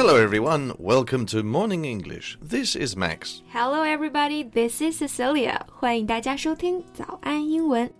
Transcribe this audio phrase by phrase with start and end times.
[0.00, 0.74] Hello, everyone.
[0.78, 2.36] Welcome to Morning English.
[2.40, 3.42] This is Max.
[3.52, 4.42] Hello, everybody.
[4.42, 5.60] This is Cecilia.
[5.72, 7.99] 欢迎大家收听早安英文。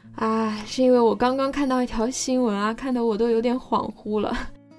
[0.14, 4.34] 啊，是因为我刚刚看到一条新闻啊，看得我都有点恍惚了。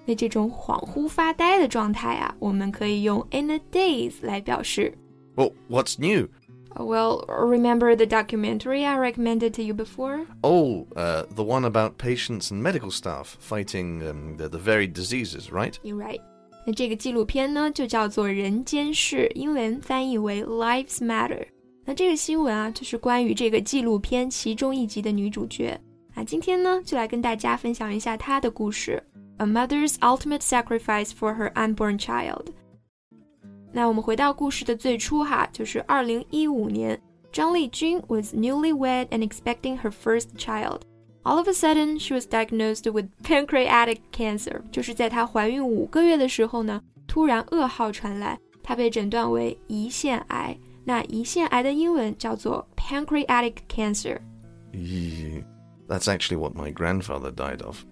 [0.06, 4.94] 那这种恍惚发呆的状态啊，我们可以用 in a daze 来表示。
[5.36, 6.30] Well, what's new?
[6.76, 10.28] Well, remember the documentary I recommended to you before?
[10.42, 15.52] Oh, uh, the one about patients and medical staff fighting um, the, the varied diseases,
[15.52, 15.78] right?
[15.84, 16.22] You're right.
[16.66, 21.48] 那这个纪录片呢，就叫做《人间世》，英文翻译为 Lives Matter。
[21.86, 25.80] 那这个新闻啊，就是关于这个纪录片其中一集的女主角
[26.14, 26.24] 啊。
[26.24, 29.02] 今天呢，就来跟大家分享一下她的故事，
[29.38, 32.48] A Mother's Ultimate Sacrifice for Her Unborn Child。
[33.72, 37.00] 那我们回到故事的最初哈，就是二零一五年，
[37.32, 40.82] 张丽君 was newlywed and expecting her first child.
[41.24, 44.62] All of a sudden, she was diagnosed with pancreatic cancer.
[44.72, 50.58] 就是在她怀孕五个月的时候呢，突然噩耗传来，她被诊断为胰腺癌。
[50.86, 54.20] 那胰腺癌的英文叫做 pancreatic cancer。
[54.74, 55.44] Eee,
[55.88, 57.86] That's actually what my grandfather died of.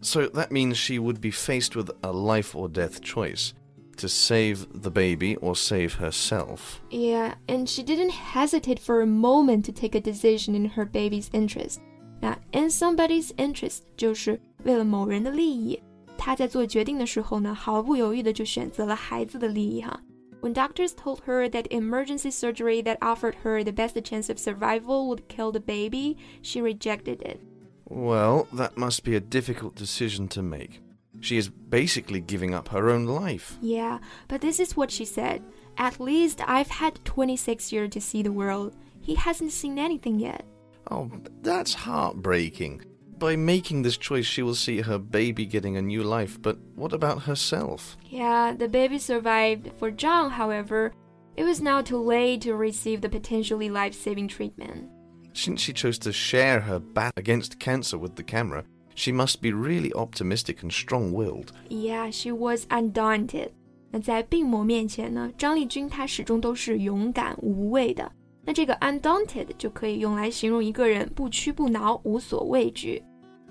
[0.00, 3.52] So that means she would be faced with a life or death choice
[3.98, 6.80] to save the baby or save herself.
[6.90, 11.28] Yeah, and she didn't hesitate for a moment to take a decision in her baby's
[11.32, 11.78] interest.
[12.20, 15.78] 那 in somebody's interest 就是为了某人的利益。
[16.16, 20.00] 她在做决定的时候呢，毫不犹豫的就选择了孩子的利益哈。
[20.41, 25.09] When doctors told her that emergency surgery that offered her the best chance of survival
[25.09, 27.41] would kill the baby, she rejected it.
[27.85, 30.81] Well, that must be a difficult decision to make.
[31.21, 33.57] She is basically giving up her own life.
[33.61, 35.43] Yeah, but this is what she said.
[35.77, 38.75] At least I've had 26 years to see the world.
[39.01, 40.45] He hasn't seen anything yet.
[40.89, 41.11] Oh,
[41.41, 42.85] that's heartbreaking
[43.18, 46.92] By making this choice, she will see her baby getting a new life, but what
[46.92, 47.96] about herself?
[48.10, 49.70] Yeah, the baby survived.
[49.78, 50.92] For John, however,
[51.36, 54.90] it was now too late to receive the potentially life saving treatment.
[55.32, 58.64] Since she chose to share her battle against cancer with the camera,
[58.94, 61.52] she must be really optimistic and strong willed.
[61.68, 63.50] Yeah, she was undaunted.
[63.90, 68.10] 那在病魔面前呢，张丽君她始终都是勇敢无畏的。
[68.44, 73.02] 那这个 undaunted 就可以用来形容一个人不屈不挠、无所畏惧。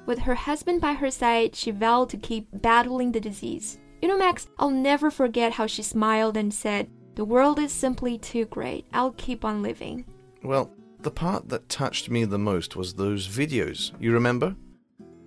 [0.08, 3.78] With her husband by her side, she vowed to keep battling the disease.
[4.00, 8.16] You know, Max, I'll never forget how she smiled and said, The world is simply
[8.16, 8.86] too great.
[8.94, 10.06] I'll keep on living.
[10.42, 14.56] Well, the part that touched me the most was those videos, you remember?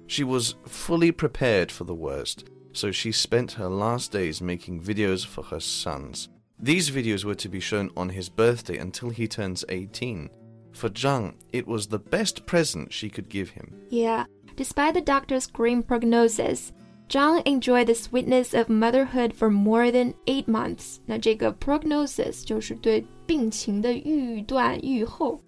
[0.08, 5.24] She was fully prepared for the worst, so she spent her last days making videos
[5.24, 6.30] for her sons.
[6.58, 10.32] These videos were to be shown on his birthday until he turns 18.
[10.74, 13.74] For Zhang, it was the best present she could give him.
[13.90, 14.26] Yeah,
[14.62, 16.72] Despite the doctor's grim prognosis,
[17.10, 20.98] Zhang enjoyed the sweetness of motherhood for more than eight months。
[21.08, 25.42] 那这个 prognosis 就是对病情的预断、预后。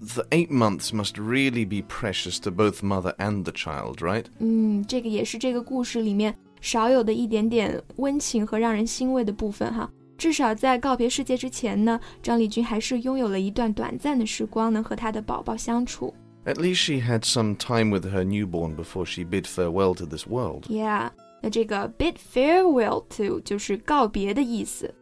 [0.00, 4.24] The eight months must really be precious to both mother and the child, right?
[4.40, 9.88] 嗯，这个也是这个故事里面少有的一点点温情和让人欣慰的部分哈。
[10.16, 16.12] 至少在告别世界之前呢，张丽君还是拥有了一段短暂的时光，能和她的宝宝相处。
[16.47, 20.65] At least she had some time with her newborn before she bid farewell to this world.
[20.67, 21.11] Yeah，
[21.41, 24.93] 那这个 bid farewell to 就是告别的意思。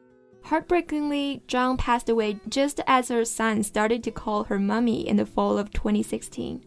[0.44, 5.26] Heartbreakingly, John passed away just as her son started to call her mummy in the
[5.26, 6.62] fall of 2016.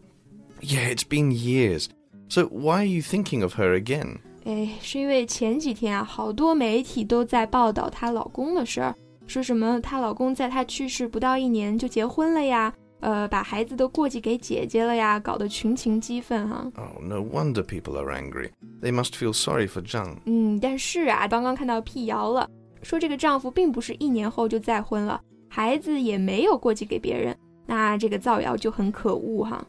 [0.61, 1.87] Yeah, it's been years.
[2.27, 4.19] So why are you thinking of her again?
[4.45, 8.95] 哎，是因为前几天啊，好多媒体都在报道她老公的事儿，
[9.27, 18.49] 说什么她老公在她去世不到一年就结婚了呀， 呃，把孩子都过继给姐姐了呀，搞得群情激愤哈、 Oh, no wonder people are angry.
[18.81, 20.17] They must feel sorry for Zhang.
[20.25, 22.49] 嗯，但是啊，刚刚看到辟谣了，
[22.81, 27.35] 说这个丈夫并不是一年后就再婚了，孩子也没有过继给别人，
[27.67, 29.65] 那这个造谣就很可恶哈。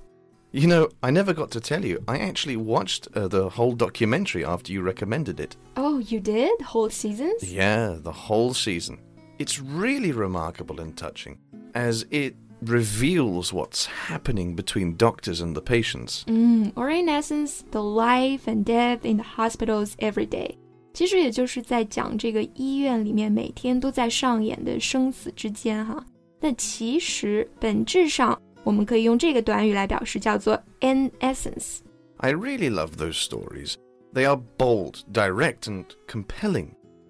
[0.53, 2.01] You know, I never got to tell you.
[2.07, 5.57] I actually watched uh, the whole documentary after you recommended it.
[5.75, 7.43] Oh, you did whole seasons?
[7.43, 8.99] Yeah, the whole season.
[9.39, 11.37] It's really remarkable and touching,
[11.75, 16.25] as it reveals what's happening between doctors and the patients.
[16.27, 20.57] 嗯，or in essence, the life and death in the hospitals every day.
[20.95, 26.03] 其实也就是在讲这个医院里面每天都在上演的生死之间哈。
[26.41, 33.75] 那其实本质上我们可以用这个短语来表示，叫做 in essence。I really love those stories.
[34.15, 36.69] They are bold, direct, and compelling,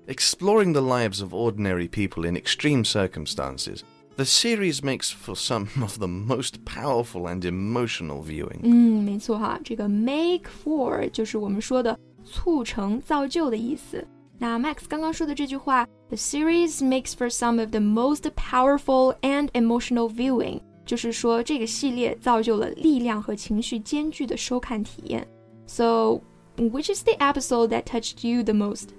[0.08, 3.82] exploring the lives of ordinary people in extreme circumstances.
[4.16, 8.60] The series makes for some of the most powerful and emotional viewing.
[8.62, 14.06] 嗯，没错哈，这个 make for 就是我们说的促成、造就的意思。
[14.38, 25.26] 那 Max 刚刚说的这句话，The series makes for some of the most powerful and emotional viewing，就是说这个系列造就了力量和情绪兼具的收看体验。
[25.66, 26.22] So,
[26.56, 28.90] which is the episode that touched you the most?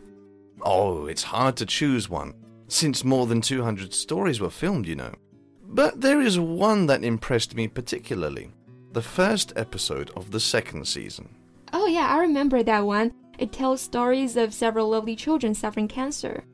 [0.60, 2.34] Oh, it's hard to choose one,
[2.73, 5.15] since more than 200 stories were filmed, you know.
[5.65, 8.53] But there is one that impressed me particularly
[8.93, 11.35] the first episode of the second season.
[11.73, 13.13] Oh, yeah, I remember that one.
[13.39, 16.45] It tells stories of several lovely children suffering cancer.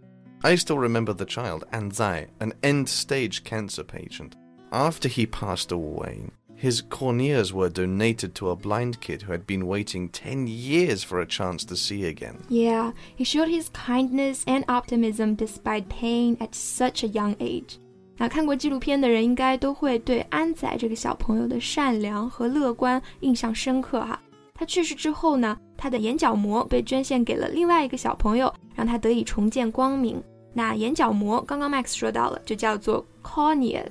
[0.44, 4.37] I still remember the child, Anzai, an end stage cancer patient.
[4.70, 9.65] After he passed away, his corneas were donated to a blind kid who had been
[9.65, 12.35] waiting 10 years for a chance to see again.
[12.50, 17.80] Yeah, he showed his kindness and optimism despite pain at such a young age.
[18.18, 24.21] 那看过纪录片的人应该都会对安仔这个小朋友的善良和乐观印象深刻哈。
[24.53, 30.24] 他去世之后呢，他的眼角膜被捐献给了另外一个小朋友，让他得以重见光明。
[30.53, 33.83] 那眼角膜刚刚 Max 说到了，就叫做 cornea。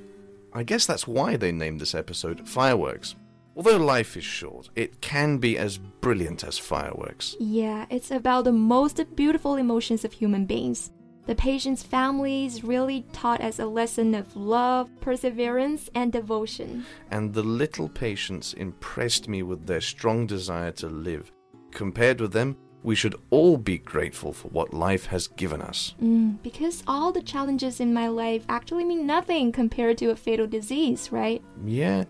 [0.54, 3.16] I guess that's why they named this episode Fireworks.
[3.56, 7.36] Although life is short, it can be as brilliant as fireworks.
[7.40, 10.92] Yeah, it's about the most beautiful emotions of human beings.
[11.26, 16.86] The patient's families really taught us a lesson of love, perseverance, and devotion.
[17.10, 21.32] And the little patients impressed me with their strong desire to live.
[21.72, 25.95] Compared with them, we should all be grateful for what life has given us.
[26.03, 30.47] Mm, because all the challenges in my life actually mean nothing compared to a fatal
[30.47, 31.43] disease, right?
[31.65, 32.05] Yeah,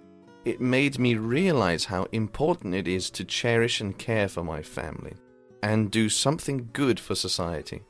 [0.44, 5.14] it made me realize how important it is to cherish and care for my family
[5.62, 7.82] and do something good for society.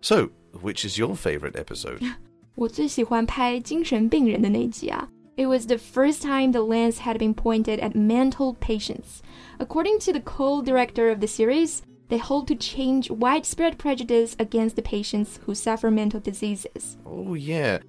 [0.00, 2.00] So, which is your favorite episode?
[2.56, 5.08] 我最喜欢拍精神病人的那集啊。
[5.36, 9.20] It was the first time the lens had been pointed at mental patients.
[9.58, 14.81] According to the co-director of the series, they hold to change widespread prejudice against the
[14.81, 16.97] patients who suffer mental diseases.
[17.05, 17.79] Oh, yeah,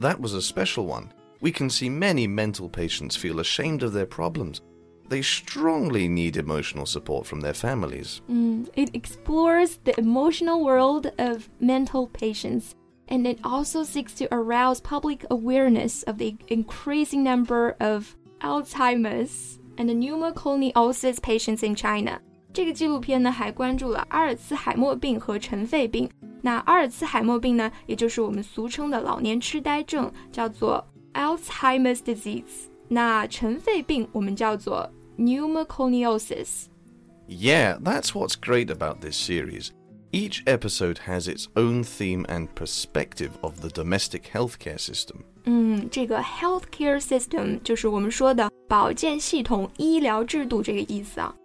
[0.00, 1.12] that was a special one.
[1.40, 4.60] We can see many mental patients feel ashamed of their problems.
[5.08, 8.22] They strongly need emotional support from their families.
[8.30, 12.74] Mm, it explores the emotional world of mental patients
[13.08, 19.90] and it also seeks to arouse public awareness of the increasing number of Alzheimer's and
[19.90, 22.20] pneumoconiosis patients in China.
[22.53, 26.09] 这个纪录片呢，还关注了阿尔茨海默病和尘肺病。
[26.41, 32.67] 那阿尔茨海默病呢，也就是我们俗称的老年痴呆症，叫做 Alzheimer's disease。
[32.87, 39.69] 那尘肺病我们叫做 pneumoconiosis。Yeah, that's what's great about this series.
[40.11, 45.17] Each episode has its own theme and perspective of the domestic healthcare system.
[45.45, 51.35] 嗯，这个 healthcare system 就是我们说的保健系统、医疗制度这个意思啊。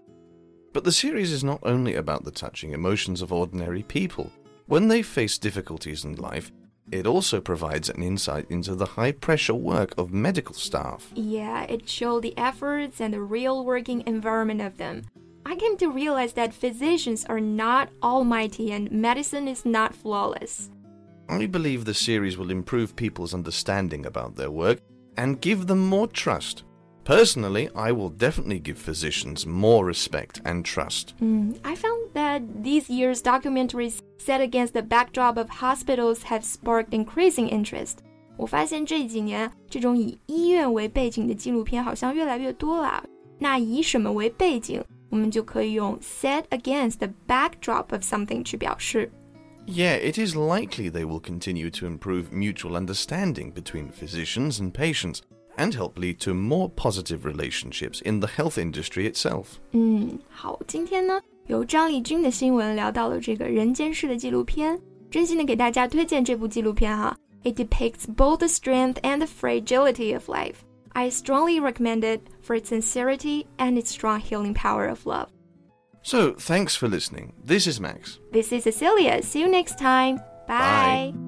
[0.74, 4.32] But the series is not only about the touching emotions of ordinary people.
[4.68, 6.52] When they face difficulties in life,
[6.92, 11.12] it also provides an insight into the high pressure work of medical staff.
[11.14, 15.04] Yeah, it showed the efforts and the real working environment of them.
[15.46, 20.70] I came to realize that physicians are not almighty and medicine is not flawless.
[21.28, 24.80] I believe the series will improve people's understanding about their work
[25.18, 26.64] and give them more trust
[27.09, 31.15] Personally, I will definitely give physicians more respect and trust.
[31.21, 36.93] Mm, I found that these years' documentaries set against the backdrop of hospitals have sparked
[36.93, 37.99] increasing interest.
[38.37, 43.05] 我发现这几年这种以医院为背景的纪录片好像越来越多了。
[43.39, 44.83] 那以什么为背景？
[45.11, 49.13] 我们就可以用 set against the backdrop of something 去表示。
[49.67, 55.21] Yeah, it is likely they will continue to improve mutual understanding between physicians and patients
[55.59, 59.59] and help lead to more positive relationships in the health industry itself.
[59.73, 64.81] 嗯，好，今天呢，由张丽君的新闻聊到了这个人间世的纪录片，
[65.11, 67.17] 真心的给大家推荐这部纪录片哈。
[67.45, 70.57] It depicts both the strength and the fragility of life.
[70.95, 75.29] I strongly recommend it for its sincerity and its strong healing power of love.
[76.03, 77.33] So, thanks for listening.
[77.45, 78.19] This is Max.
[78.33, 79.23] This is Cecilia.
[79.23, 80.17] See you next time.
[80.47, 81.13] Bye.
[81.13, 81.28] Bye.